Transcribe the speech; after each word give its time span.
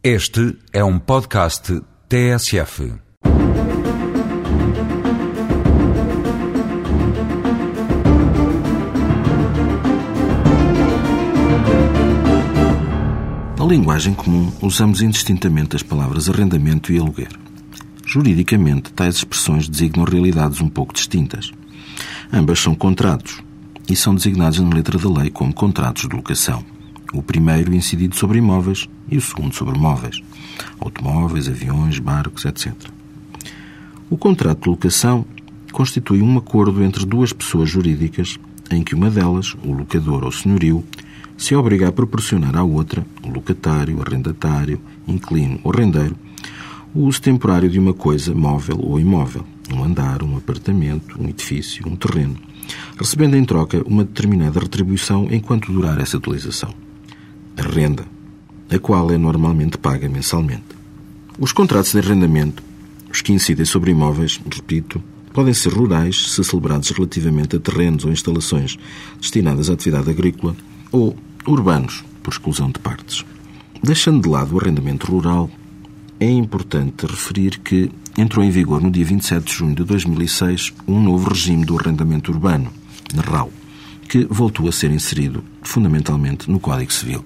Este 0.00 0.56
é 0.72 0.84
um 0.84 0.96
podcast 0.96 1.82
TSF. 2.08 2.92
Na 13.58 13.64
linguagem 13.66 14.14
comum, 14.14 14.52
usamos 14.62 15.02
indistintamente 15.02 15.74
as 15.74 15.82
palavras 15.82 16.28
arrendamento 16.28 16.92
e 16.92 16.98
aluguer. 17.00 17.32
Juridicamente, 18.06 18.92
tais 18.92 19.16
expressões 19.16 19.68
designam 19.68 20.04
realidades 20.04 20.60
um 20.60 20.68
pouco 20.68 20.94
distintas. 20.94 21.50
Ambas 22.32 22.60
são 22.60 22.72
contratos 22.72 23.42
e 23.90 23.96
são 23.96 24.14
designados 24.14 24.60
na 24.60 24.72
letra 24.72 24.96
da 24.96 25.10
lei 25.10 25.28
como 25.28 25.52
contratos 25.52 26.08
de 26.08 26.14
locação. 26.14 26.77
O 27.12 27.22
primeiro 27.22 27.74
incidido 27.74 28.16
sobre 28.16 28.38
imóveis 28.38 28.88
e 29.10 29.16
o 29.16 29.20
segundo 29.20 29.54
sobre 29.54 29.78
móveis, 29.78 30.22
automóveis, 30.78 31.48
aviões, 31.48 31.98
barcos, 31.98 32.44
etc. 32.44 32.74
O 34.10 34.16
contrato 34.16 34.64
de 34.64 34.70
locação 34.70 35.24
constitui 35.72 36.20
um 36.22 36.36
acordo 36.36 36.82
entre 36.82 37.06
duas 37.06 37.32
pessoas 37.32 37.70
jurídicas 37.70 38.38
em 38.70 38.82
que 38.82 38.94
uma 38.94 39.10
delas, 39.10 39.54
o 39.64 39.72
locador 39.72 40.24
ou 40.24 40.32
senhorio, 40.32 40.84
se 41.36 41.54
obriga 41.54 41.88
a 41.88 41.92
proporcionar 41.92 42.56
à 42.56 42.62
outra, 42.62 43.06
o 43.22 43.28
locatário, 43.28 44.00
arrendatário, 44.02 44.80
inquilino 45.06 45.60
ou 45.62 45.70
rendeiro, 45.70 46.16
o 46.94 47.02
uso 47.02 47.22
temporário 47.22 47.70
de 47.70 47.78
uma 47.78 47.94
coisa 47.94 48.34
móvel 48.34 48.78
ou 48.80 48.98
imóvel, 48.98 49.44
um 49.72 49.84
andar, 49.84 50.22
um 50.22 50.36
apartamento, 50.36 51.20
um 51.20 51.28
edifício, 51.28 51.86
um 51.86 51.96
terreno, 51.96 52.36
recebendo 52.98 53.36
em 53.36 53.44
troca 53.44 53.82
uma 53.86 54.04
determinada 54.04 54.58
retribuição 54.58 55.28
enquanto 55.30 55.72
durar 55.72 56.00
essa 56.00 56.16
utilização. 56.16 56.87
A 57.58 57.62
renda, 57.62 58.06
a 58.70 58.78
qual 58.78 59.10
é 59.10 59.18
normalmente 59.18 59.76
paga 59.76 60.08
mensalmente. 60.08 60.62
Os 61.40 61.50
contratos 61.50 61.90
de 61.90 61.98
arrendamento, 61.98 62.62
os 63.10 63.20
que 63.20 63.32
incidem 63.32 63.64
sobre 63.64 63.90
imóveis, 63.90 64.40
repito, 64.48 65.02
podem 65.32 65.52
ser 65.52 65.72
rurais, 65.72 66.30
se 66.30 66.44
celebrados 66.44 66.90
relativamente 66.90 67.56
a 67.56 67.58
terrenos 67.58 68.04
ou 68.04 68.12
instalações 68.12 68.78
destinadas 69.20 69.68
à 69.68 69.72
atividade 69.72 70.08
agrícola, 70.08 70.54
ou 70.92 71.16
urbanos, 71.48 72.04
por 72.22 72.32
exclusão 72.32 72.70
de 72.70 72.78
partes. 72.78 73.24
Deixando 73.82 74.22
de 74.22 74.28
lado 74.28 74.54
o 74.54 74.60
arrendamento 74.60 75.10
rural, 75.10 75.50
é 76.20 76.30
importante 76.30 77.06
referir 77.06 77.58
que 77.58 77.90
entrou 78.16 78.44
em 78.44 78.50
vigor 78.50 78.80
no 78.80 78.90
dia 78.90 79.04
27 79.04 79.44
de 79.44 79.52
junho 79.52 79.74
de 79.74 79.82
2006 79.82 80.74
um 80.86 81.02
novo 81.02 81.30
regime 81.30 81.64
do 81.64 81.76
arrendamento 81.76 82.30
urbano, 82.30 82.70
RAU, 83.16 83.50
que 84.08 84.24
voltou 84.24 84.68
a 84.68 84.72
ser 84.72 84.90
inserido 84.90 85.44
fundamentalmente 85.62 86.50
no 86.50 86.58
Código 86.58 86.92
Civil. 86.92 87.22